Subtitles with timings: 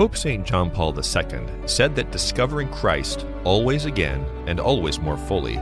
[0.00, 0.46] Pope St.
[0.46, 5.56] John Paul II said that discovering Christ always again and always more fully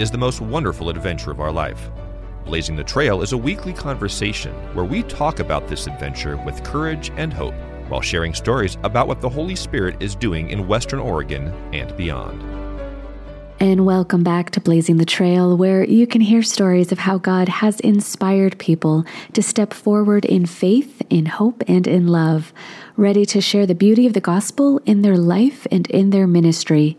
[0.00, 1.92] is the most wonderful adventure of our life.
[2.44, 7.12] Blazing the Trail is a weekly conversation where we talk about this adventure with courage
[7.16, 7.54] and hope
[7.86, 12.63] while sharing stories about what the Holy Spirit is doing in Western Oregon and beyond.
[13.64, 17.48] And welcome back to Blazing the Trail, where you can hear stories of how God
[17.48, 22.52] has inspired people to step forward in faith, in hope, and in love
[22.96, 26.96] ready to share the beauty of the gospel in their life and in their ministry.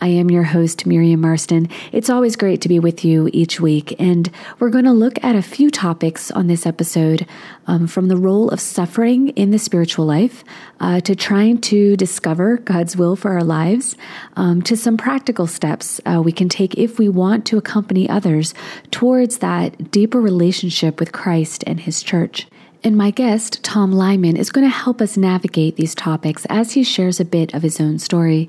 [0.00, 1.68] I am your host, Miriam Marston.
[1.90, 4.30] It's always great to be with you each week, and
[4.60, 7.26] we're going to look at a few topics on this episode
[7.66, 10.44] um, from the role of suffering in the spiritual life
[10.78, 13.96] uh, to trying to discover God's will for our lives,
[14.36, 18.54] um, to some practical steps uh, we can take if we want to accompany others
[18.92, 22.46] towards that deeper relationship with Christ and His church.
[22.84, 26.84] And my guest, Tom Lyman, is going to help us navigate these topics as he
[26.84, 28.48] shares a bit of his own story.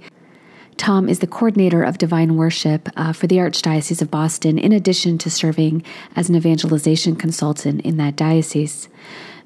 [0.80, 5.17] Tom is the coordinator of divine worship uh, for the Archdiocese of Boston, in addition
[5.17, 5.83] to serving
[6.16, 8.88] as an evangelization consultant in that diocese.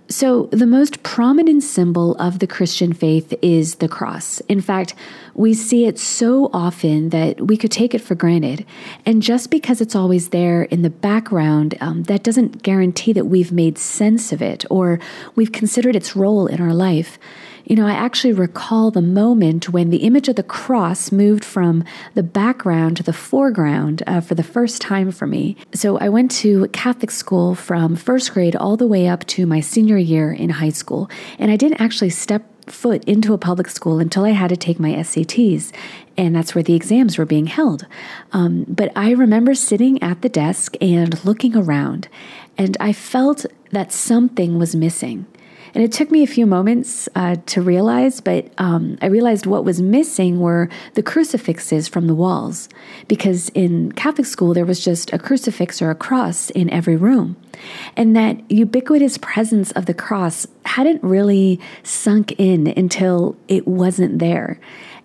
[0.09, 4.41] So, the most prominent symbol of the Christian faith is the cross.
[4.41, 4.93] In fact,
[5.33, 8.63] we see it so often that we could take it for granted.
[9.03, 13.51] And just because it's always there in the background, um, that doesn't guarantee that we've
[13.51, 14.99] made sense of it or
[15.35, 17.17] we've considered its role in our life.
[17.65, 21.85] You know, I actually recall the moment when the image of the cross moved from
[22.13, 25.55] the background to the foreground uh, for the first time for me.
[25.73, 29.61] So I went to Catholic school from first grade all the way up to my
[29.61, 33.99] senior year in high school, and I didn't actually step foot into a public school
[33.99, 35.71] until I had to take my SATs,
[36.17, 37.85] and that's where the exams were being held.
[38.33, 42.07] Um, but I remember sitting at the desk and looking around,
[42.57, 45.25] and I felt that something was missing.
[45.73, 49.65] And it took me a few moments uh, to realize, but um, I realized what
[49.65, 52.69] was missing were the crucifixes from the walls.
[53.07, 57.35] Because in Catholic school, there was just a crucifix or a cross in every room.
[57.95, 64.59] And that ubiquitous presence of the cross hadn't really sunk in until it wasn't there.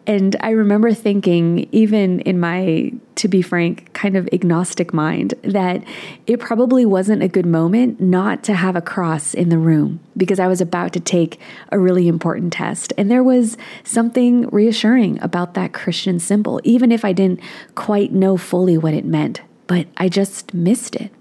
[0.09, 5.85] And I remember thinking, even in my, to be frank, kind of agnostic mind, that
[6.27, 10.41] it probably wasn't a good moment not to have a cross in the room because
[10.41, 11.39] I was about to take
[11.71, 12.95] a really important test.
[12.97, 17.41] And there was something reassuring about that Christian symbol, even if I didn't
[17.75, 21.13] quite know fully what it meant, but I just missed it.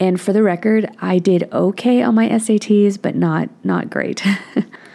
[0.00, 4.20] And for the record, I did okay on my SATs, but not not great.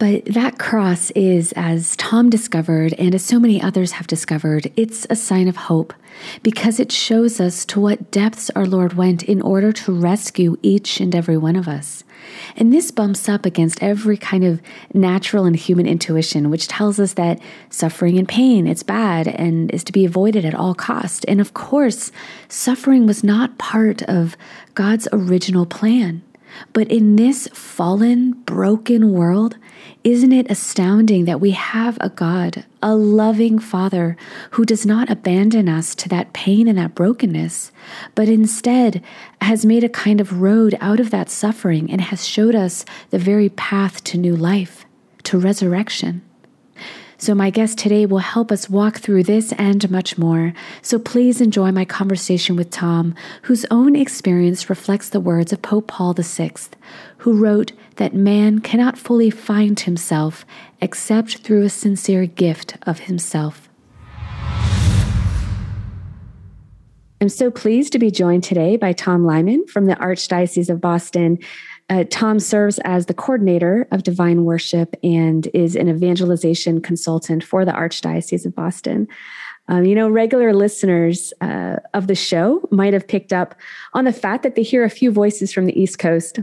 [0.00, 5.06] But that cross is, as Tom discovered, and as so many others have discovered, it's
[5.10, 5.92] a sign of hope
[6.42, 11.00] because it shows us to what depths our Lord went in order to rescue each
[11.00, 12.02] and every one of us.
[12.56, 14.62] And this bumps up against every kind of
[14.94, 17.38] natural and human intuition, which tells us that
[17.68, 21.26] suffering and pain, it's bad and is to be avoided at all cost.
[21.28, 22.10] And of course,
[22.48, 24.34] suffering was not part of
[24.74, 26.22] God's original plan.
[26.72, 29.56] But in this fallen, broken world,
[30.02, 34.16] isn't it astounding that we have a God, a loving Father,
[34.52, 37.70] who does not abandon us to that pain and that brokenness,
[38.14, 39.02] but instead
[39.40, 43.18] has made a kind of road out of that suffering and has showed us the
[43.18, 44.86] very path to new life,
[45.24, 46.22] to resurrection?
[47.20, 50.54] So, my guest today will help us walk through this and much more.
[50.80, 55.86] So, please enjoy my conversation with Tom, whose own experience reflects the words of Pope
[55.86, 56.52] Paul VI,
[57.18, 60.46] who wrote that man cannot fully find himself
[60.80, 63.68] except through a sincere gift of himself.
[67.20, 71.38] I'm so pleased to be joined today by Tom Lyman from the Archdiocese of Boston.
[71.90, 77.64] Uh, Tom serves as the coordinator of divine worship and is an evangelization consultant for
[77.64, 79.08] the Archdiocese of Boston.
[79.66, 83.54] Um, you know, regular listeners uh, of the show might have picked up
[83.92, 86.38] on the fact that they hear a few voices from the East Coast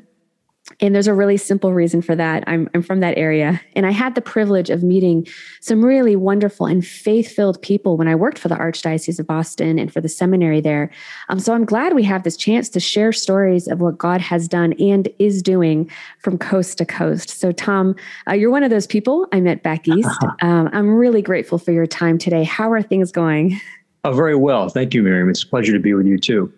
[0.80, 2.44] and there's a really simple reason for that.
[2.46, 3.60] I'm, I'm from that area.
[3.76, 5.28] And I had the privilege of meeting
[5.60, 9.80] some really wonderful and faith filled people when I worked for the Archdiocese of Boston
[9.80, 10.92] and for the seminary there.
[11.30, 14.48] Um, so I'm glad we have this chance to share stories of what God has
[14.48, 15.90] done and is doing
[16.20, 17.30] from coast to coast.
[17.30, 17.96] So, Tom,
[18.28, 20.24] uh, you're one of those people I met back east.
[20.42, 22.44] Um, I'm really grateful for your time today.
[22.44, 23.60] How are things going?
[24.04, 24.70] Oh, very well.
[24.70, 25.28] Thank you, Miriam.
[25.30, 26.54] It's a pleasure to be with you too.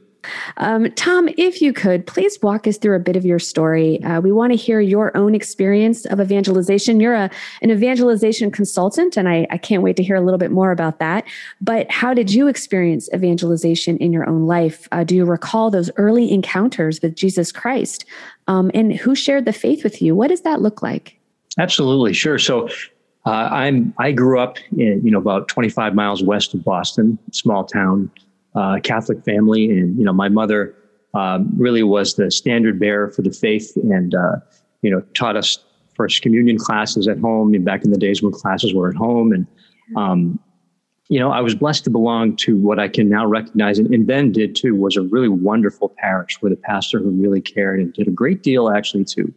[0.58, 4.04] Um, Tom, if you could, please walk us through a bit of your story.
[4.04, 7.00] Uh, we want to hear your own experience of evangelization.
[7.00, 7.30] You're a,
[7.62, 11.00] an evangelization consultant, and I, I can't wait to hear a little bit more about
[11.00, 11.26] that.
[11.62, 14.88] But how did you experience evangelization in your own life?
[14.92, 18.06] Uh, do you recall those early encounters with Jesus Christ?
[18.48, 20.16] Um, and who shared the faith with you?
[20.16, 21.20] What does that look like?
[21.58, 22.40] Absolutely, sure.
[22.40, 22.70] So
[23.26, 27.66] Uh, I'm I grew up in you know about 25 miles west of Boston, small
[27.66, 28.10] town,
[28.56, 30.76] uh, Catholic family, and you know my mother
[31.14, 34.36] um, really was the standard bearer for the faith, and uh,
[34.82, 35.60] you know taught us
[35.96, 37.52] first communion classes at home.
[37.64, 39.48] Back in the days when classes were at home, and
[39.96, 40.40] um,
[41.10, 44.08] you know I was blessed to belong to what I can now recognize, and, and
[44.08, 47.94] then did too, was a really wonderful parish with a pastor who really cared and
[47.94, 49.34] did a great deal actually to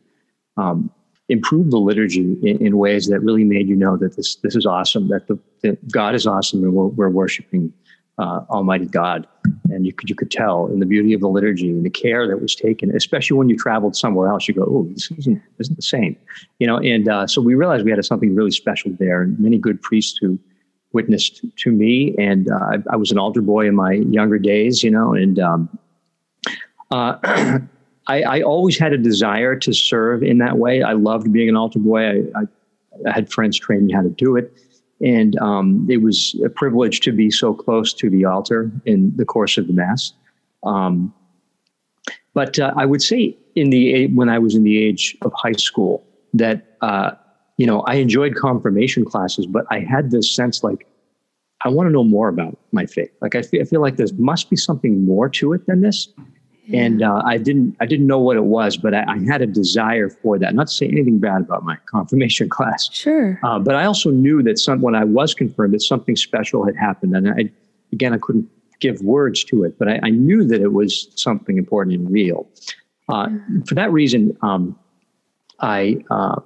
[0.56, 0.90] um,
[1.28, 4.66] improve the liturgy in, in, ways that really made you know that this this is
[4.66, 7.72] awesome, that the that God is awesome, and we're, we're worshiping
[8.18, 9.26] uh, Almighty God.
[9.70, 12.28] And you could you could tell in the beauty of the liturgy and the care
[12.28, 14.46] that was taken, especially when you traveled somewhere else.
[14.46, 16.16] You go, oh, this isn't isn't the same,
[16.58, 16.76] you know.
[16.76, 20.18] And uh, so we realized we had something really special there, and many good priests
[20.20, 20.38] who
[20.92, 22.14] witnessed to me.
[22.18, 25.38] And uh, I, I, was an altar boy in my younger days, you know, and
[25.38, 25.78] um,
[26.90, 27.16] uh,
[28.08, 30.82] I, I, always had a desire to serve in that way.
[30.82, 32.00] I loved being an altar boy.
[32.00, 32.42] I, I,
[33.08, 34.52] I had friends train me how to do it.
[35.02, 39.24] And um, it was a privilege to be so close to the altar in the
[39.24, 40.12] course of the Mass.
[40.62, 41.12] Um,
[42.34, 45.52] but uh, I would say in the when I was in the age of high
[45.52, 46.04] school
[46.34, 47.12] that uh,
[47.58, 50.86] you know I enjoyed confirmation classes, but I had this sense like
[51.64, 53.10] I want to know more about my faith.
[53.20, 56.08] Like I feel, I feel like there must be something more to it than this
[56.72, 59.46] and uh, I didn't I didn't know what it was, but I, I, had a
[59.46, 60.54] desire for that.
[60.54, 64.42] Not to say anything bad about my confirmation class, sure, uh, but I also knew
[64.44, 67.50] that some when I was confirmed that something special had happened, and I
[67.92, 68.48] again I couldn't
[68.78, 72.48] give words to it, but I, I knew that it was something important and real.
[73.08, 73.28] Uh,
[73.66, 74.78] for that reason, um,
[75.60, 76.40] I uh,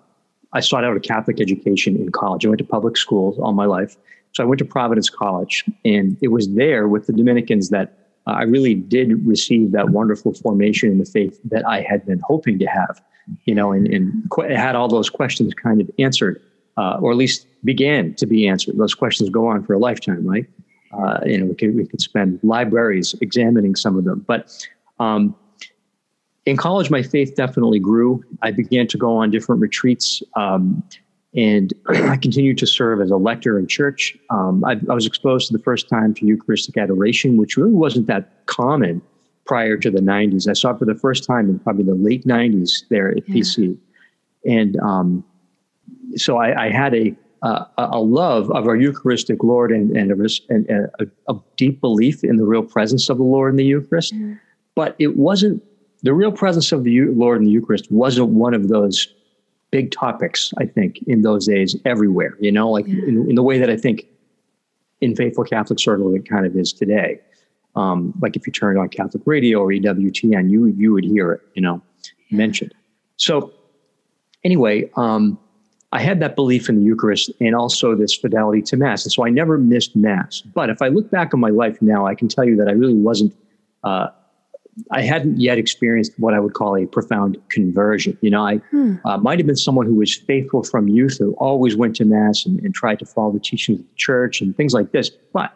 [0.55, 2.47] I sought out a Catholic education in college.
[2.47, 3.97] I went to public schools all my life,
[4.33, 8.43] so I went to Providence College, and it was there with the Dominicans that I
[8.43, 12.67] really did receive that wonderful formation in the faith that I had been hoping to
[12.67, 13.03] have,
[13.45, 16.43] you know, and, and qu- had all those questions kind of answered,
[16.77, 18.77] uh, or at least began to be answered.
[18.79, 20.47] Those questions go on for a lifetime, right?
[20.93, 24.25] Uh, you know, we could, we could spend libraries examining some of them.
[24.27, 24.67] But
[24.99, 25.35] um,
[26.47, 28.25] in college, my faith definitely grew.
[28.43, 30.23] I began to go on different retreats.
[30.37, 30.83] Um,
[31.37, 34.17] and I continued to serve as a lector in church.
[34.31, 38.07] Um, I, I, was exposed for the first time to Eucharistic adoration, which really wasn't
[38.07, 39.03] that common
[39.45, 40.49] prior to the 90s.
[40.49, 43.35] I saw it for the first time in probably the late 90s there at yeah.
[43.35, 43.79] PC.
[44.45, 45.25] And um,
[46.17, 50.29] so I, I had a, uh, a love of our Eucharistic Lord and, and, a,
[50.49, 54.13] and a, a, deep belief in the real presence of the Lord in the Eucharist.
[54.13, 54.35] Yeah.
[54.75, 55.63] But it wasn't,
[56.03, 59.09] the real presence of the Lord in the Eucharist wasn't one of those
[59.71, 63.05] big topics, I think, in those days everywhere, you know, like yeah.
[63.07, 64.07] in, in, the way that I think
[65.01, 67.21] in faithful Catholic circle it kind of is today.
[67.75, 71.43] Um, like if you turned on Catholic radio or EWTN, you, you would hear it,
[71.55, 71.83] you know,
[72.29, 72.39] yeah.
[72.39, 72.75] mentioned.
[73.17, 73.53] So
[74.45, 75.39] anyway, um,
[75.93, 79.05] I had that belief in the Eucharist and also this fidelity to Mass.
[79.05, 80.41] And so I never missed Mass.
[80.41, 82.73] But if I look back on my life now, I can tell you that I
[82.73, 83.35] really wasn't
[83.85, 84.09] uh,
[84.91, 88.19] I hadn't yet experienced what I would call a profound conversion.
[88.21, 88.97] You know, I hmm.
[89.05, 92.45] uh, might have been someone who was faithful from youth, who always went to mass
[92.45, 95.11] and, and, tried to follow the teachings of the church and things like this.
[95.33, 95.53] But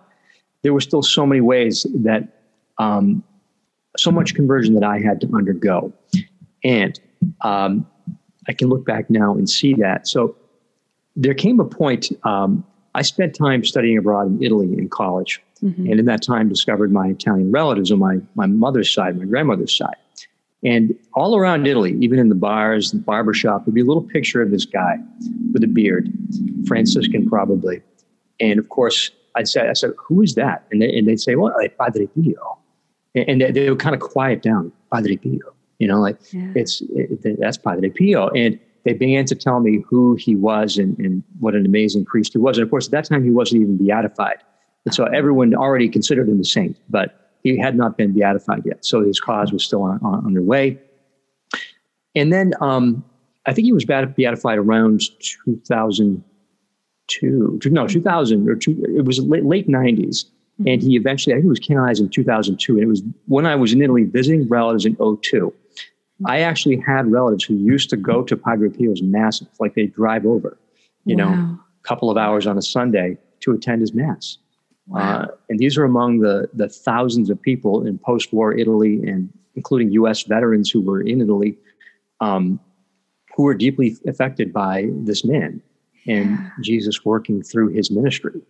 [0.63, 2.45] there were still so many ways that,
[2.79, 3.23] um,
[3.97, 5.93] so much conversion that I had to undergo,
[6.65, 6.99] and
[7.43, 7.87] um,
[8.49, 10.09] I can look back now and see that.
[10.09, 10.37] So
[11.17, 12.11] there came a point.
[12.25, 15.87] Um, I spent time studying abroad in Italy in college Mm-hmm.
[15.91, 19.77] And in that time, discovered my Italian relatives on my, my mother's side, my grandmother's
[19.77, 19.97] side.
[20.63, 24.03] And all around Italy, even in the bars, the barber shop, would be a little
[24.03, 24.97] picture of this guy
[25.53, 26.13] with a beard,
[26.67, 27.81] Franciscan probably.
[28.41, 30.67] And of course, I said, I said, who is that?
[30.71, 32.59] And, they, and they'd say, well, like Padre Pio.
[33.15, 35.55] And they, they would kind of quiet down, Padre Pio.
[35.79, 36.53] You know, like yeah.
[36.55, 38.29] it's it, that's Padre Pio.
[38.29, 42.33] And they began to tell me who he was and, and what an amazing priest
[42.33, 42.59] he was.
[42.59, 44.43] And of course, at that time, he wasn't even beatified.
[44.87, 48.85] And so everyone already considered him a saint, but he had not been beatified yet.
[48.85, 50.79] So his cause was still on, on underway.
[52.15, 53.05] And then um,
[53.47, 55.03] I think he was beatified around
[55.45, 60.25] 2002, no, 2000 or two, it was late, late 90s.
[60.67, 62.75] And he eventually, I think he was canonized in 2002.
[62.75, 65.55] And it was when I was in Italy visiting relatives in 02.
[66.27, 70.27] I actually had relatives who used to go to Padre Pio's masses, like they drive
[70.27, 70.59] over,
[71.07, 71.35] you wow.
[71.35, 74.37] know, a couple of hours on a Sunday to attend his mass.
[74.91, 75.01] Wow.
[75.01, 79.33] Uh, and these are among the, the thousands of people in post war Italy and
[79.55, 81.57] including US veterans who were in Italy
[82.21, 82.61] um,
[83.37, 85.63] who were deeply affected by this man
[86.07, 86.51] and yeah.
[86.63, 88.41] Jesus working through his ministry.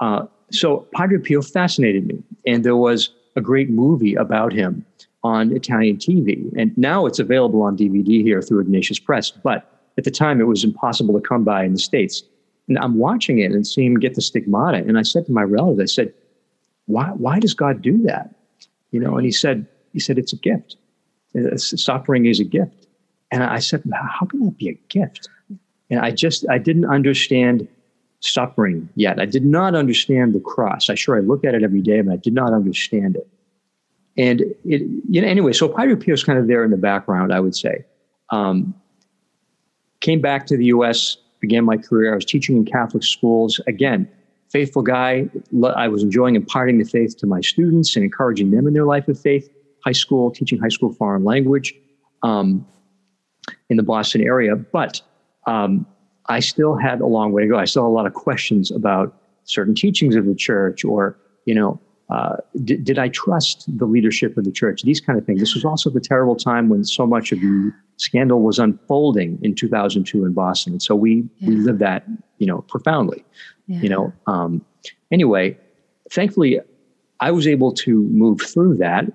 [0.00, 2.22] Uh, so Padre Pio fascinated me.
[2.46, 4.84] And there was a great movie about him
[5.22, 6.52] on Italian TV.
[6.56, 9.30] And now it's available on DVD here through Ignatius Press.
[9.30, 12.22] But at the time, it was impossible to come by in the States.
[12.68, 14.78] And I'm watching it and seeing him get the stigmata.
[14.78, 16.14] And I said to my relatives, I said,
[16.86, 18.34] why, why does God do that?
[18.90, 20.76] You know, and he said, he said, it's a gift.
[21.56, 22.86] Suffering is a gift.
[23.30, 25.28] And I said, how can that be a gift?
[25.90, 27.68] And I just, I didn't understand
[28.20, 29.20] suffering yet.
[29.20, 30.88] I did not understand the cross.
[30.90, 33.28] I sure I looked at it every day, but I did not understand it.
[34.16, 37.32] And it, you know, anyway, so Padre Pio is kind of there in the background,
[37.32, 37.84] I would say.
[38.30, 38.74] Um,
[40.00, 42.12] came back to the U.S., began my career.
[42.12, 43.60] I was teaching in Catholic schools.
[43.66, 44.08] Again,
[44.50, 45.28] faithful guy.
[45.76, 49.08] I was enjoying imparting the faith to my students and encouraging them in their life
[49.08, 49.50] of faith.
[49.84, 51.74] High school, teaching high school foreign language
[52.22, 52.66] um,
[53.68, 54.56] in the Boston area.
[54.56, 55.00] But
[55.46, 55.86] um,
[56.26, 57.58] I still had a long way to go.
[57.58, 61.54] I still had a lot of questions about certain teachings of the church or, you
[61.54, 64.82] know, uh, did, did I trust the leadership of the church?
[64.82, 65.40] These kind of things.
[65.40, 69.54] This was also the terrible time when so much of the scandal was unfolding in
[69.54, 70.74] 2002 in Boston.
[70.74, 71.48] And so we, yeah.
[71.48, 72.04] we lived that,
[72.38, 73.24] you know, profoundly,
[73.66, 73.80] yeah.
[73.80, 74.12] you know.
[74.26, 74.64] Um,
[75.10, 75.56] anyway,
[76.10, 76.60] thankfully,
[77.20, 79.06] I was able to move through that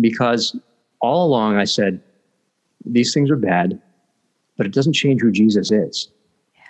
[0.00, 0.56] because
[1.00, 2.00] all along I said,
[2.84, 3.80] these things are bad,
[4.56, 6.08] but it doesn't change who Jesus is.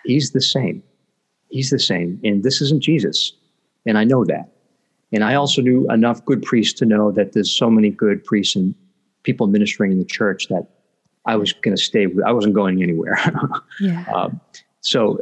[0.04, 0.82] He's the same.
[1.50, 2.20] He's the same.
[2.24, 3.32] And this isn't Jesus.
[3.86, 4.50] And I know that.
[5.12, 8.54] And I also knew enough good priests to know that there's so many good priests
[8.54, 8.74] and
[9.22, 10.66] people ministering in the church that
[11.26, 12.06] I was going to stay.
[12.26, 13.18] I wasn't going anywhere.
[13.80, 14.04] yeah.
[14.14, 14.40] Um,
[14.80, 15.20] so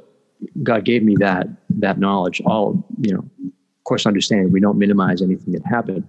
[0.62, 2.40] God gave me that that knowledge.
[2.44, 6.06] All you know, of course, understanding we don't minimize anything that happened.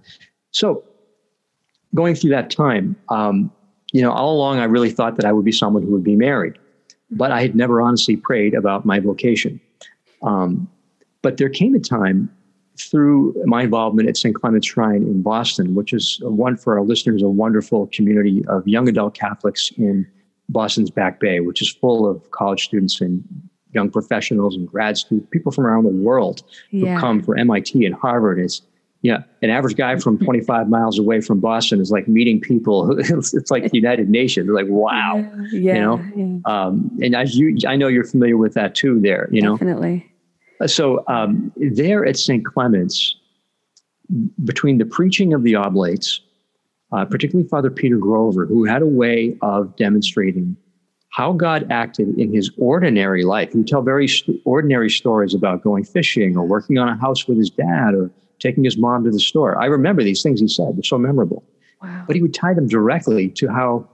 [0.52, 0.84] So
[1.94, 3.50] going through that time, um,
[3.92, 6.16] you know, all along I really thought that I would be someone who would be
[6.16, 6.58] married
[7.10, 9.60] but I had never honestly prayed about my vocation.
[10.22, 10.68] Um,
[11.22, 12.30] but there came a time
[12.88, 14.34] through my involvement at St.
[14.34, 18.88] Clement's Shrine in Boston, which is one for our listeners, a wonderful community of young
[18.88, 20.06] adult Catholics in
[20.48, 23.22] Boston's Back Bay, which is full of college students and
[23.72, 26.94] young professionals and grad students, people from around the world yeah.
[26.94, 28.38] who come for MIT and Harvard.
[28.38, 28.62] It's
[29.02, 32.98] yeah, an average guy from 25 miles away from Boston is like meeting people.
[33.00, 34.46] It's, it's like the United Nations.
[34.46, 36.40] They're like, wow, yeah, yeah, you know.
[36.46, 36.64] Yeah.
[36.66, 39.00] Um, and as you, I know you're familiar with that too.
[39.00, 40.09] There, you know, definitely.
[40.66, 42.44] So um, there at St.
[42.44, 43.16] Clement's,
[44.44, 46.20] between the preaching of the oblates,
[46.92, 50.56] uh, particularly Father Peter Grover, who had a way of demonstrating
[51.10, 53.52] how God acted in his ordinary life.
[53.52, 57.26] He would tell very st- ordinary stories about going fishing or working on a house
[57.26, 59.60] with his dad or taking his mom to the store.
[59.60, 61.44] I remember these things he said, they're so memorable.
[61.82, 62.04] Wow.
[62.06, 63.88] But he would tie them directly to how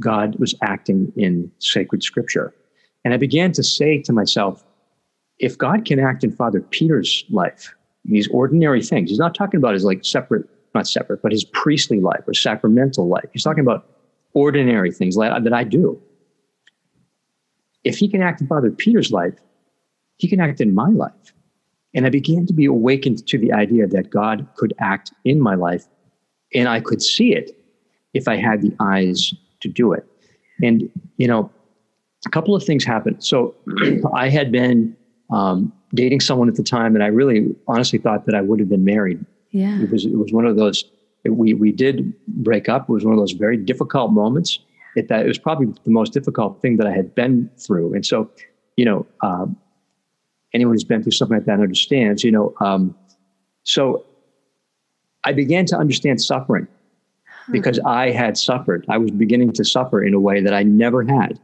[0.00, 2.54] God was acting in sacred scripture.
[3.04, 4.64] And I began to say to myself,
[5.38, 7.74] if God can act in Father Peter's life,
[8.04, 12.00] these ordinary things, he's not talking about his like separate, not separate, but his priestly
[12.00, 13.28] life or sacramental life.
[13.32, 13.86] He's talking about
[14.34, 16.00] ordinary things that I do.
[17.84, 19.34] If he can act in Father Peter's life,
[20.16, 21.34] he can act in my life.
[21.94, 25.54] And I began to be awakened to the idea that God could act in my
[25.54, 25.84] life
[26.54, 27.56] and I could see it
[28.14, 30.06] if I had the eyes to do it.
[30.62, 31.50] And, you know,
[32.26, 33.22] a couple of things happened.
[33.22, 33.54] So
[34.14, 34.96] I had been
[35.30, 38.68] um, dating someone at the time, and I really honestly thought that I would have
[38.68, 39.24] been married.
[39.50, 39.80] Yeah.
[39.80, 40.84] It was, it was one of those,
[41.24, 42.88] we, we did break up.
[42.88, 44.58] It was one of those very difficult moments.
[44.96, 47.94] It, that, it was probably the most difficult thing that I had been through.
[47.94, 48.30] And so,
[48.76, 49.56] you know, um,
[50.52, 52.54] anyone who's been through something like that understands, you know.
[52.60, 52.94] Um,
[53.64, 54.04] so
[55.24, 56.68] I began to understand suffering
[57.50, 58.84] because I had suffered.
[58.88, 61.40] I was beginning to suffer in a way that I never had.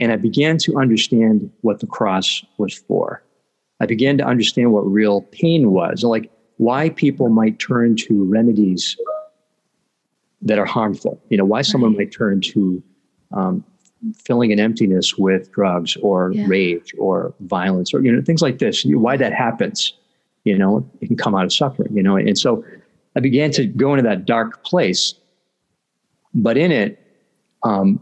[0.00, 3.22] And I began to understand what the cross was for.
[3.80, 8.96] I began to understand what real pain was, like why people might turn to remedies
[10.42, 11.22] that are harmful.
[11.28, 12.82] You know, why someone might turn to
[13.32, 13.64] um,
[14.16, 16.44] filling an emptiness with drugs or yeah.
[16.46, 19.92] rage or violence or you know things like this why that happens
[20.44, 22.64] you know it can come out of suffering you know and so
[23.16, 25.14] i began to go into that dark place
[26.34, 26.96] but in it
[27.62, 28.00] um,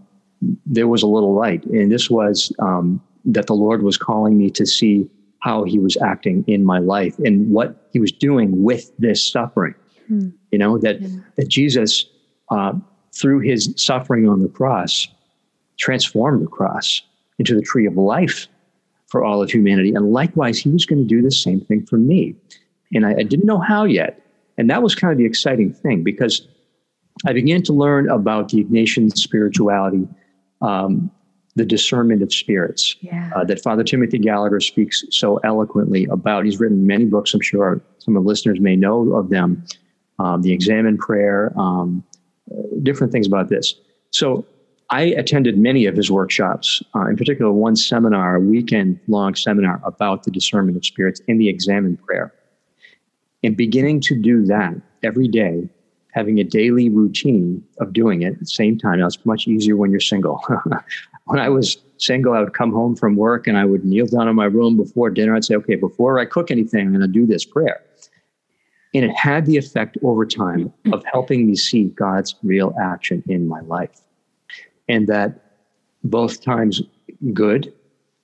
[0.66, 4.50] there was a little light and this was um, that the lord was calling me
[4.50, 5.08] to see
[5.40, 9.74] how he was acting in my life and what he was doing with this suffering
[10.06, 10.28] hmm.
[10.50, 11.08] you know that yeah.
[11.36, 12.06] that jesus
[12.50, 12.72] uh,
[13.14, 15.08] through his suffering on the cross
[15.78, 17.02] transformed the cross
[17.38, 18.48] into the tree of life
[19.08, 19.92] for all of humanity.
[19.94, 22.34] And likewise, he was going to do the same thing for me.
[22.92, 24.22] And I, I, didn't know how yet.
[24.56, 26.46] And that was kind of the exciting thing because
[27.26, 30.06] I began to learn about the Ignatian spirituality,
[30.62, 31.10] um,
[31.56, 33.30] the discernment of spirits yeah.
[33.34, 36.44] uh, that Father Timothy Gallagher speaks so eloquently about.
[36.44, 39.64] He's written many books, I'm sure some of the listeners may know of them.
[40.20, 42.02] Um, the Examen Prayer, um,
[42.50, 43.74] uh, different things about this.
[44.10, 44.44] So
[44.90, 49.80] I attended many of his workshops, uh, in particular, one seminar, a weekend long seminar
[49.84, 52.32] about the discernment of spirits in the examen prayer.
[53.44, 55.68] And beginning to do that every day,
[56.12, 58.98] having a daily routine of doing it at the same time.
[58.98, 60.42] Now, it's much easier when you're single.
[61.24, 64.28] when I was single, I would come home from work and I would kneel down
[64.28, 65.36] in my room before dinner.
[65.36, 67.82] I'd say, okay, before I cook anything, I'm going to do this prayer.
[68.94, 73.46] And it had the effect over time of helping me see God's real action in
[73.46, 74.00] my life
[74.88, 75.40] and that
[76.04, 76.82] both times
[77.32, 77.72] good,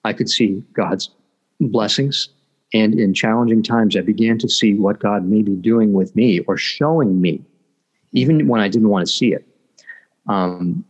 [0.05, 1.11] I could see God's
[1.61, 2.29] blessings.
[2.73, 6.41] And in challenging times, I began to see what God may be doing with me
[6.41, 7.45] or showing me,
[8.15, 9.47] even when I didn't want to see it.
[10.27, 10.85] Um,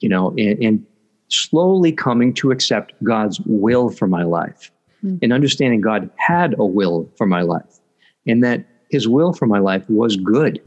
[0.00, 0.86] you know, and, and,
[1.28, 4.70] slowly coming to accept God's will for my life
[5.02, 5.16] mm-hmm.
[5.20, 7.80] and understanding God had a will for my life
[8.26, 10.60] and that his will for my life was good,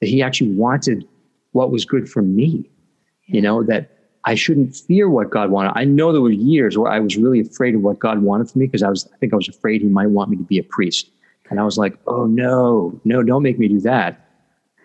[0.00, 1.06] that he actually wanted
[1.52, 2.68] what was good for me
[3.28, 3.90] you know, that
[4.24, 5.72] I shouldn't fear what God wanted.
[5.76, 8.58] I know there were years where I was really afraid of what God wanted for
[8.58, 10.58] me because I was, I think I was afraid he might want me to be
[10.58, 11.10] a priest.
[11.50, 14.27] And I was like, oh no, no, don't make me do that.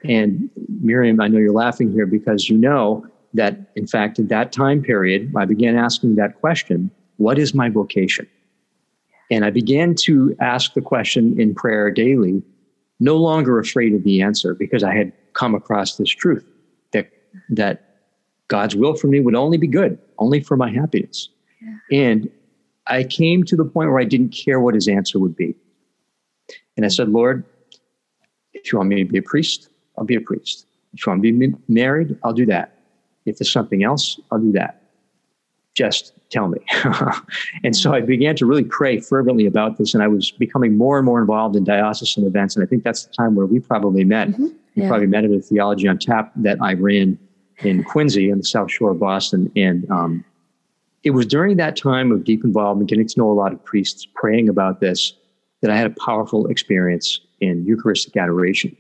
[0.04, 0.50] And
[0.82, 4.82] Miriam, I know you're laughing here because you know that, in fact, in that time
[4.82, 8.28] period, I began asking that question what is my vocation?
[9.32, 12.44] And I began to ask the question in prayer daily,
[13.00, 16.46] no longer afraid of the answer because I had come across this truth
[16.92, 17.10] that,
[17.50, 17.94] that
[18.48, 21.30] God's will for me would only be good, only for my happiness.
[21.62, 22.00] Yeah.
[22.00, 22.30] And
[22.88, 25.56] I came to the point where I didn't care what his answer would be.
[26.76, 27.46] And I said, Lord,
[28.54, 30.66] if you want me to be a priest, I'll be a priest.
[30.94, 32.78] If you want to be married, I'll do that.
[33.26, 34.82] If there's something else, I'll do that.
[35.74, 36.60] Just tell me.
[37.64, 40.98] and so I began to really pray fervently about this, and I was becoming more
[40.98, 42.56] and more involved in diocesan events.
[42.56, 44.30] And I think that's the time where we probably met.
[44.30, 44.48] Mm-hmm.
[44.76, 44.84] Yeah.
[44.84, 47.18] We probably met at a theology on tap that I ran
[47.60, 49.52] in Quincy on the South Shore of Boston.
[49.56, 50.26] And um,
[51.04, 54.08] it was during that time of deep involvement, getting to know a lot of priests,
[54.16, 55.14] praying about this,
[55.62, 58.76] that I had a powerful experience in Eucharistic adoration,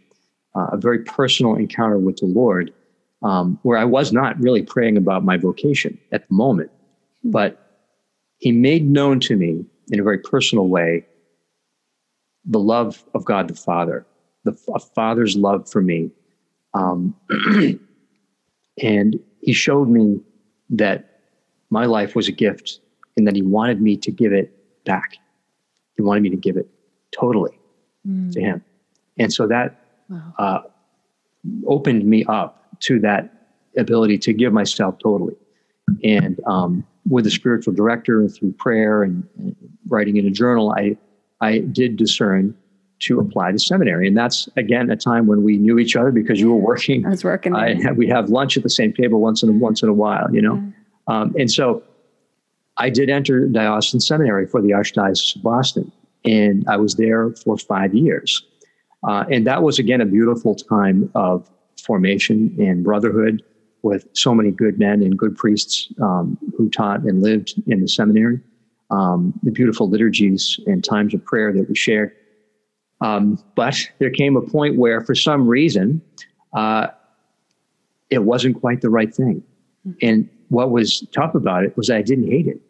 [0.55, 2.73] uh, a very personal encounter with the Lord,
[3.21, 6.71] um, where I was not really praying about my vocation at the moment,
[7.21, 7.31] hmm.
[7.31, 7.59] but
[8.37, 11.05] He made known to me in a very personal way
[12.45, 14.05] the love of God the Father,
[14.43, 16.11] the a Father's love for me.
[16.73, 17.15] Um,
[18.81, 20.19] And he showed me
[20.71, 21.19] that
[21.69, 22.79] my life was a gift
[23.17, 24.51] and that he wanted me to give it
[24.85, 25.17] back.
[25.95, 26.67] He wanted me to give it
[27.11, 27.57] totally
[28.07, 28.31] mm.
[28.31, 28.63] to him.
[29.17, 29.82] And so that
[30.13, 30.33] wow.
[30.39, 30.59] uh,
[31.67, 33.47] opened me up to that
[33.77, 35.35] ability to give myself totally.
[36.03, 39.55] And um, with a spiritual director and through prayer and, and
[39.87, 40.97] writing in a journal, I,
[41.41, 42.55] I did discern
[42.99, 44.07] to apply to seminary.
[44.07, 47.05] And that's again a time when we knew each other because you were working.
[47.05, 47.53] I was working.
[47.55, 50.33] I, we'd have lunch at the same table once in a, once in a while,
[50.33, 50.55] you know.
[50.55, 51.21] Yeah.
[51.21, 51.83] Um, and so
[52.77, 55.91] I did enter diocesan seminary for the Archdiocese of Boston,
[56.23, 58.45] and I was there for five years.
[59.07, 61.49] Uh, and that was again a beautiful time of
[61.81, 63.43] formation and brotherhood
[63.81, 67.87] with so many good men and good priests um, who taught and lived in the
[67.87, 68.39] seminary.
[68.89, 72.11] Um, the beautiful liturgies and times of prayer that we shared.
[73.01, 76.01] Um, but there came a point where, for some reason,
[76.53, 76.87] uh,
[78.09, 79.43] it wasn't quite the right thing.
[79.87, 79.97] Mm-hmm.
[80.01, 82.61] And what was tough about it was I didn't hate it.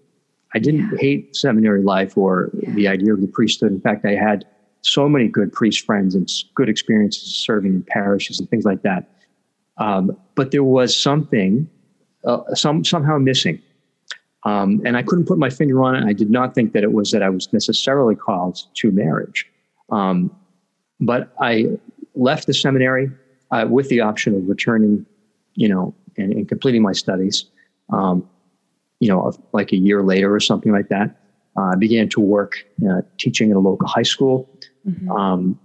[0.55, 0.97] I didn't yeah.
[0.99, 2.71] hate seminary life or yeah.
[2.71, 3.71] the idea of the priesthood.
[3.71, 4.45] In fact, I had
[4.83, 9.09] so many good priest friends and good experiences serving in parishes and things like that.
[9.77, 11.69] Um, but there was something
[12.25, 13.61] uh, some somehow missing.
[14.45, 16.05] Um, and I couldn't put my finger on it.
[16.05, 19.49] I did not think that it was that I was necessarily called to marriage.
[19.89, 20.35] Um,
[20.99, 21.67] but I
[22.13, 23.09] left the seminary
[23.51, 25.05] uh, with the option of returning,
[25.55, 27.45] you know, and, and completing my studies.
[27.89, 28.27] Um,
[28.99, 31.19] you know, like a year later or something like that.
[31.57, 34.49] Uh, I began to work uh, teaching at a local high school.
[34.87, 35.11] Mm-hmm.
[35.11, 35.59] Um,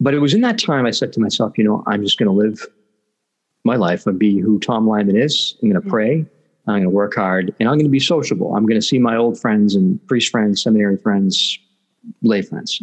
[0.00, 2.26] but it was in that time I said to myself, you know, I'm just going
[2.28, 2.66] to live
[3.64, 5.56] my life and be who Tom Lyman is.
[5.62, 5.90] I'm going to mm-hmm.
[5.90, 6.26] pray.
[6.66, 8.54] I'm going to work hard and I'm going to be sociable.
[8.54, 11.58] I'm going to see my old friends and priest friends, seminary friends,
[12.22, 12.80] lay friends.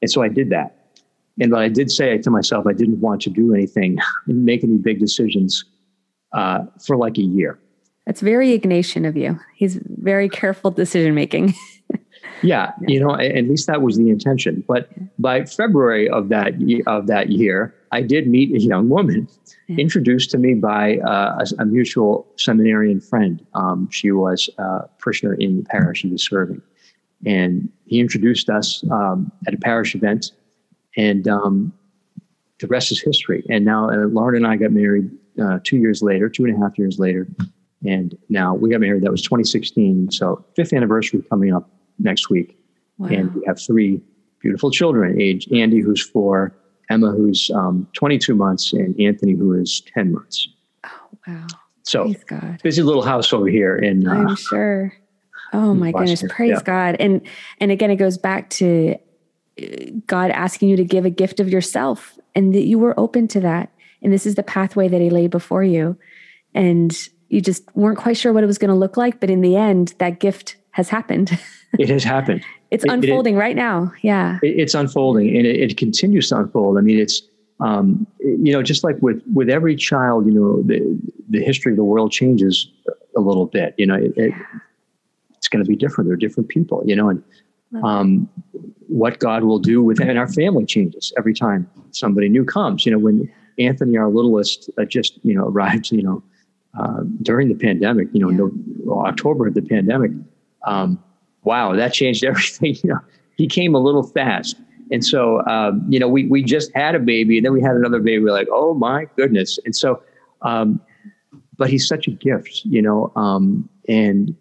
[0.00, 0.76] And so I did that.
[1.40, 4.64] And but I did say to myself, I didn't want to do anything and make
[4.64, 5.64] any big decisions
[6.32, 7.58] uh, for like a year.
[8.06, 9.38] That's very Ignatian of you.
[9.54, 11.54] He's very careful decision making.
[12.42, 14.64] yeah, you know, at least that was the intention.
[14.66, 16.54] But by February of that
[16.86, 19.28] of that year, I did meet a young woman
[19.68, 23.44] introduced to me by uh, a, a, mutual seminarian friend.
[23.54, 26.62] Um, she was a parishioner in the parish he was serving,
[27.24, 30.32] and he introduced us um, at a parish event,
[30.96, 31.72] and um,
[32.60, 33.44] the rest is history.
[33.48, 35.10] And now uh, Lauren and I got married
[35.42, 37.26] uh, two years later, two and a half years later.
[37.86, 39.02] And now we got married.
[39.02, 40.10] That was 2016.
[40.10, 42.58] So fifth anniversary coming up next week.
[42.98, 43.08] Wow.
[43.08, 44.00] And we have three
[44.40, 46.54] beautiful children age Andy, who's four,
[46.90, 50.48] Emma, who's um, 22 months, and Anthony, who is 10 months.
[50.84, 50.90] Oh,
[51.26, 51.46] wow.
[51.84, 52.12] So
[52.62, 53.76] busy little house over here.
[53.76, 54.92] In, uh, I'm sure.
[55.52, 56.22] Oh my goodness.
[56.28, 56.62] Praise yeah.
[56.62, 56.96] God.
[57.00, 57.22] And,
[57.58, 58.96] and again, it goes back to
[59.60, 59.66] uh,
[60.06, 63.40] God asking you to give a gift of yourself and that you were open to
[63.40, 63.72] that.
[64.02, 65.96] And this is the pathway that he laid before you.
[66.54, 66.96] And
[67.28, 69.20] you just weren't quite sure what it was going to look like.
[69.20, 71.38] But in the end, that gift has happened.
[71.78, 72.44] it has happened.
[72.70, 73.92] It's it, unfolding it, right now.
[74.00, 74.38] Yeah.
[74.44, 76.78] It, it's unfolding and it, continues to unfold.
[76.78, 77.20] I mean, it's,
[77.58, 80.80] um, you know, just like with, with every child, you know, the,
[81.28, 82.70] the history of the world changes
[83.16, 84.12] a little bit, you know, it,
[85.36, 86.06] it's going to be different.
[86.08, 87.24] They're different people, you know, and,
[87.82, 88.28] um,
[88.88, 92.84] what God will do within our family changes every time somebody new comes.
[92.84, 96.22] You know, when Anthony, our littlest, uh, just you know arrived, you know,
[96.78, 98.48] uh, during the pandemic, you know, yeah.
[98.84, 100.10] no, October of the pandemic.
[100.66, 101.02] Um,
[101.44, 102.76] wow, that changed everything.
[102.82, 103.00] You know,
[103.36, 104.56] he came a little fast.
[104.90, 107.76] And so, um, you know, we, we just had a baby and then we had
[107.76, 108.24] another baby.
[108.24, 109.58] We're like, oh my goodness.
[109.64, 110.02] And so,
[110.42, 110.80] um,
[111.56, 114.34] but he's such a gift, you know, um, and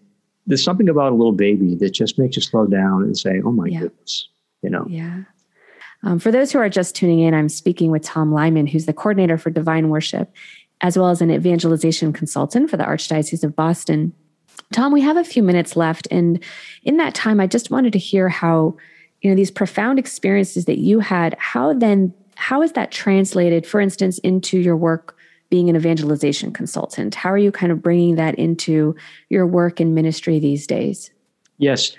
[0.48, 3.52] there's something about a little baby that just makes you slow down and say, oh
[3.52, 3.82] my yeah.
[3.82, 4.28] goodness,
[4.64, 4.86] you know?
[4.90, 5.24] Yeah.
[6.04, 8.94] Um, for those who are just tuning in, I'm speaking with Tom Lyman, who's the
[8.94, 10.34] coordinator for Divine Worship,
[10.82, 14.14] as well as an evangelization consultant for the Archdiocese of Boston.
[14.72, 16.08] Tom, we have a few minutes left.
[16.12, 16.44] And
[16.84, 18.78] in that time, I just wanted to hear how,
[19.22, 23.82] you know, these profound experiences that you had, how then, how is that translated, for
[23.82, 25.18] instance, into your work
[25.50, 27.16] being an evangelization consultant?
[27.16, 28.96] How are you kind of bringing that into
[29.30, 31.10] your work and ministry these days?
[31.58, 31.96] Yes.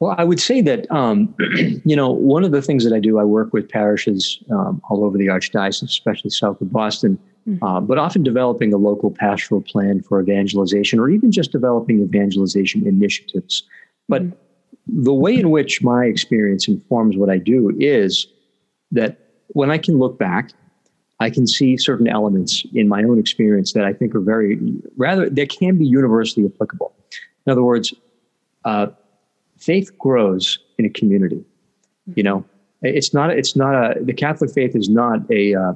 [0.00, 1.34] Well, I would say that, um,
[1.84, 5.04] you know, one of the things that I do, I work with parishes um, all
[5.04, 7.64] over the Archdiocese, especially south of Boston, mm-hmm.
[7.64, 12.86] uh, but often developing a local pastoral plan for evangelization or even just developing evangelization
[12.86, 13.62] initiatives.
[14.08, 15.02] But mm-hmm.
[15.04, 18.26] the way in which my experience informs what I do is
[18.92, 20.52] that when I can look back
[21.20, 24.58] I can see certain elements in my own experience that I think are very,
[24.96, 26.94] rather, that can be universally applicable.
[27.46, 27.94] In other words,
[28.64, 28.88] uh,
[29.58, 31.44] faith grows in a community.
[32.16, 32.44] You know,
[32.82, 35.72] it's not, it's not a, the Catholic faith is not a, uh,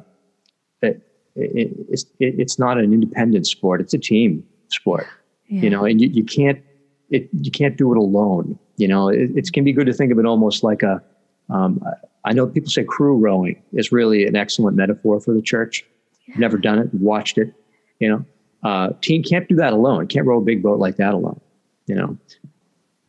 [1.39, 3.81] it, it's, it, it's not an independent sport.
[3.81, 5.07] It's a team sport,
[5.49, 5.63] yeah.
[5.63, 6.63] you know, and you, you can't,
[7.11, 8.59] it, you can't do it alone.
[8.77, 11.03] You know, it, it can be good to think of it almost like a,
[11.51, 11.83] um,
[12.25, 15.85] I know people say crew rowing is really an excellent metaphor for the church.
[16.27, 16.35] Yeah.
[16.39, 17.55] Never done it, watched it.
[18.01, 18.25] You know,
[18.63, 20.07] uh, team can't do that alone.
[20.09, 21.41] Can't row a big boat like that alone.
[21.87, 22.19] You know,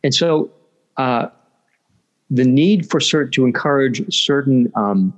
[0.02, 0.50] and so
[0.96, 1.26] uh,
[2.30, 5.12] the need for cert to encourage certain um,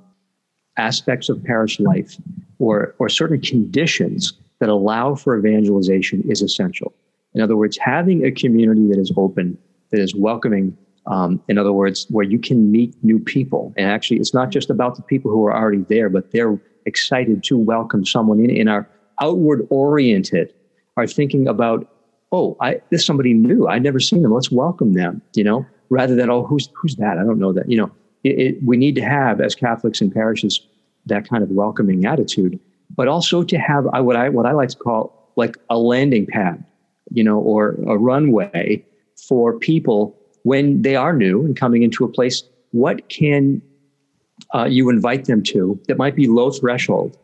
[0.76, 2.16] aspects of parish life
[2.58, 6.94] or or certain conditions that allow for evangelization is essential.
[7.34, 9.58] In other words, having a community that is open,
[9.90, 13.72] that is welcoming, um, in other words, where you can meet new people.
[13.76, 17.42] And actually, it's not just about the people who are already there, but they're excited
[17.44, 18.88] to welcome someone in and are
[19.20, 20.52] outward oriented,
[20.96, 21.88] are thinking about,
[22.30, 23.66] oh, I, there's somebody new.
[23.66, 24.32] I've never seen them.
[24.32, 27.18] Let's welcome them, you know, rather than, oh, who's, who's that?
[27.18, 27.68] I don't know that.
[27.68, 27.90] You know,
[28.24, 30.60] it, it, we need to have, as Catholics in parishes,
[31.06, 32.58] that kind of welcoming attitude,
[32.94, 36.26] but also to have I, what I, what I like to call like a landing
[36.26, 36.64] pad,
[37.10, 38.84] you know, or a runway
[39.28, 43.62] for people when they are new and coming into a place, what can
[44.54, 47.16] uh, you invite them to that might be low threshold,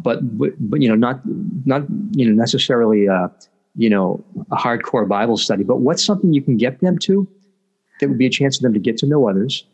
[0.00, 1.20] but, but you know not
[1.64, 3.28] not you know necessarily uh,
[3.76, 7.28] you know a hardcore Bible study, but what's something you can get them to
[8.00, 9.64] that would be a chance for them to get to know others,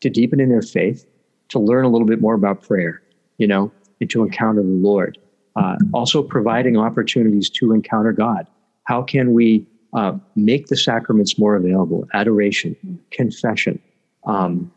[0.00, 1.06] to deepen in their faith,
[1.48, 3.02] to learn a little bit more about prayer,
[3.38, 5.18] you know, and to encounter the Lord.
[5.56, 8.46] Uh, also, providing opportunities to encounter God.
[8.84, 12.76] How can we uh, make the sacraments more available adoration,
[13.10, 13.80] confession,
[14.26, 14.70] um,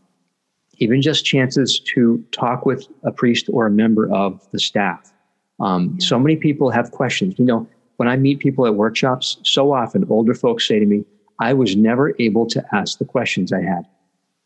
[0.78, 5.14] even just chances to talk with a priest or a member of the staff.
[5.60, 7.36] Um, so many people have questions.
[7.38, 11.06] You know, when I meet people at workshops, so often older folks say to me,
[11.40, 13.86] I was never able to ask the questions I had.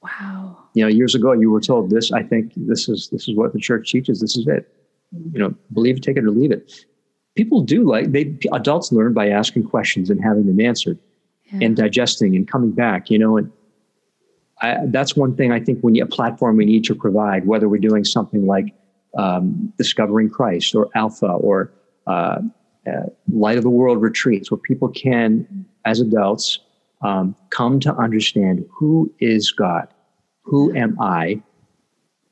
[0.01, 0.56] Wow.
[0.77, 3.53] You know, years ago you were told this, I think this is this is what
[3.53, 4.71] the church teaches, this is it.
[5.33, 6.85] You know, believe it, take it or leave it
[7.37, 10.97] people do like they adults learn by asking questions and having them answered
[11.45, 11.59] yeah.
[11.65, 13.49] and digesting and coming back you know and
[14.61, 17.69] I, that's one thing i think we need a platform we need to provide whether
[17.69, 18.73] we're doing something like
[19.17, 21.71] um, discovering christ or alpha or
[22.07, 22.39] uh,
[22.87, 26.59] uh, light of the world retreats where people can as adults
[27.01, 29.87] um, come to understand who is god
[30.47, 31.41] who am i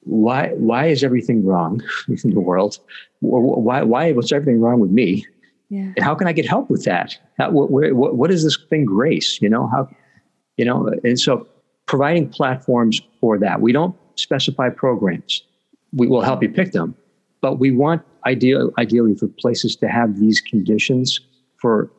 [0.06, 2.80] why why is everything wrong in the world?
[3.20, 5.26] Why why what's everything wrong with me?
[5.70, 5.92] Yeah.
[5.96, 7.18] And how can I get help with that?
[7.40, 9.42] How, what, what, what is this thing grace?
[9.42, 9.90] You know how,
[10.58, 11.48] you know, and so
[11.88, 13.62] providing platforms for that.
[13.62, 15.44] We don't specify programs.
[15.92, 16.96] We will help you pick them,
[17.42, 21.20] but we want ideal, ideally for places to have these conditions
[21.58, 21.92] for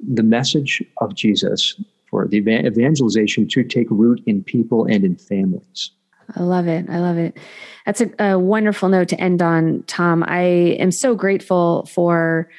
[0.00, 5.90] the message of Jesus, for the evangelization to take root in people and in families.
[6.36, 6.88] I love it.
[6.90, 7.38] I love it.
[7.86, 10.22] That's a, a wonderful note to end on, Tom.
[10.26, 10.42] I
[10.78, 12.50] am so grateful for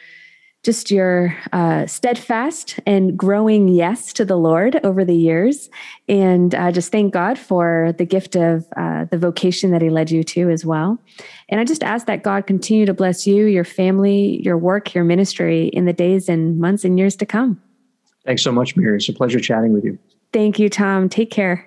[0.64, 5.70] just your uh, steadfast and growing yes to the Lord over the years.
[6.10, 10.12] And uh, just thank God for the gift of uh, the vocation that He led
[10.12, 11.00] you to as well.
[11.48, 15.06] And I just ask that God continue to bless you, your family, your work, your
[15.06, 17.62] ministry in the days and months and years to come.
[18.26, 18.98] Thanks so much, Mary.
[18.98, 19.98] It's a pleasure chatting with you.
[20.32, 21.10] Thank you, Tom.
[21.10, 21.66] Take care.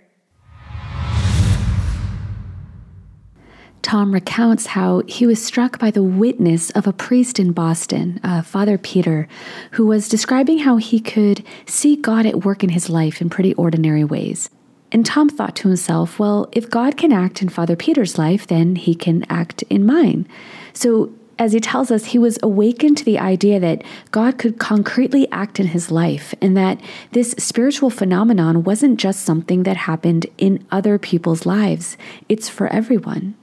[3.82, 8.40] Tom recounts how he was struck by the witness of a priest in Boston, uh,
[8.40, 9.28] Father Peter,
[9.72, 13.52] who was describing how he could see God at work in his life in pretty
[13.54, 14.48] ordinary ways.
[14.92, 18.76] And Tom thought to himself, well, if God can act in Father Peter's life, then
[18.76, 20.28] he can act in mine.
[20.72, 25.30] So, as he tells us, he was awakened to the idea that God could concretely
[25.30, 26.80] act in his life and that
[27.12, 31.96] this spiritual phenomenon wasn't just something that happened in other people's lives,
[32.28, 33.34] it's for everyone.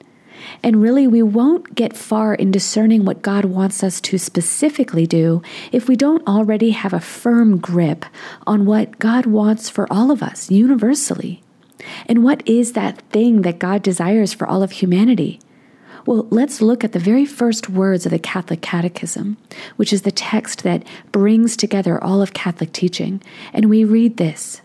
[0.63, 5.41] And really, we won't get far in discerning what God wants us to specifically do
[5.71, 8.05] if we don't already have a firm grip
[8.47, 11.43] on what God wants for all of us universally.
[12.07, 15.39] And what is that thing that God desires for all of humanity?
[16.05, 19.37] Well, let's look at the very first words of the Catholic Catechism,
[19.75, 23.21] which is the text that brings together all of Catholic teaching.
[23.53, 24.61] And we read this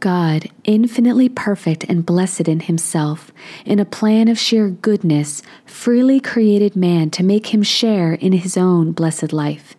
[0.00, 3.30] God, infinitely perfect and blessed in himself,
[3.66, 8.56] in a plan of sheer goodness, freely created man to make him share in his
[8.56, 9.76] own blessed life.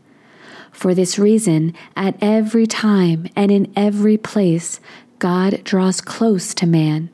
[0.71, 4.79] For this reason, at every time and in every place,
[5.17, 7.09] God draws close to man.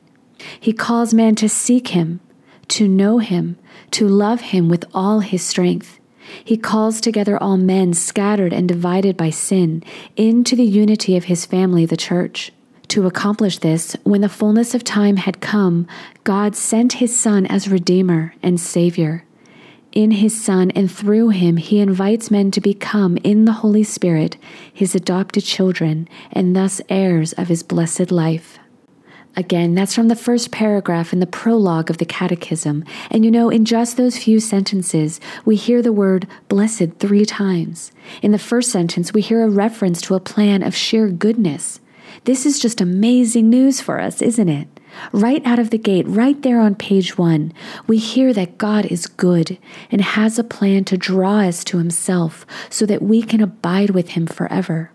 [0.60, 2.20] He calls man to seek him,
[2.68, 3.56] to know him,
[3.92, 5.98] to love him with all his strength.
[6.44, 9.82] He calls together all men scattered and divided by sin
[10.16, 12.52] into the unity of his family, the church.
[12.88, 15.86] To accomplish this, when the fullness of time had come,
[16.24, 19.24] God sent his Son as Redeemer and Savior.
[19.92, 24.36] In his Son and through him, he invites men to become, in the Holy Spirit,
[24.72, 28.58] his adopted children and thus heirs of his blessed life.
[29.38, 32.84] Again, that's from the first paragraph in the prologue of the Catechism.
[33.08, 37.92] And you know, in just those few sentences, we hear the word blessed three times.
[38.20, 41.78] In the first sentence, we hear a reference to a plan of sheer goodness.
[42.24, 44.66] This is just amazing news for us, isn't it?
[45.12, 47.52] Right out of the gate, right there on page one,
[47.86, 49.56] we hear that God is good
[49.92, 54.08] and has a plan to draw us to Himself so that we can abide with
[54.10, 54.90] Him forever.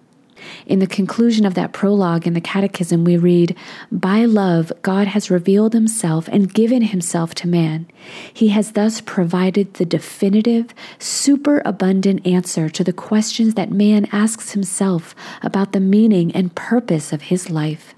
[0.66, 3.56] In the conclusion of that prologue in the Catechism, we read,
[3.92, 7.88] By love, God has revealed himself and given himself to man.
[8.34, 15.16] He has thus provided the definitive, superabundant answer to the questions that man asks himself
[15.42, 17.94] about the meaning and purpose of his life.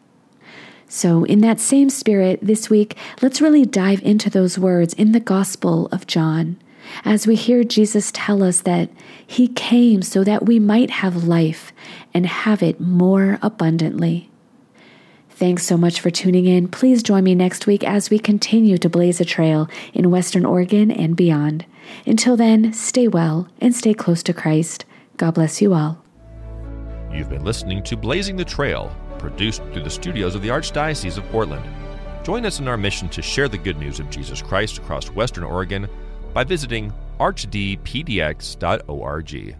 [0.87, 5.19] So, in that same spirit, this week, let's really dive into those words in the
[5.19, 6.57] Gospel of John
[7.03, 8.89] as we hear Jesus tell us that
[9.25, 11.73] He came so that we might have life
[12.15, 14.31] and have it more abundantly.
[15.29, 16.69] Thanks so much for tuning in.
[16.69, 20.89] Please join me next week as we continue to blaze a trail in Western Oregon
[20.89, 21.65] and beyond.
[22.05, 24.85] Until then, stay well and stay close to Christ.
[25.17, 26.01] God bless you all.
[27.11, 31.25] You've been listening to Blazing the Trail, produced through the studios of the Archdiocese of
[31.25, 31.65] Portland.
[32.23, 35.43] Join us in our mission to share the good news of Jesus Christ across Western
[35.43, 35.89] Oregon
[36.33, 39.55] by visiting archdpdx.org.